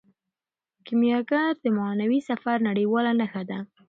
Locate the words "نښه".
3.19-3.43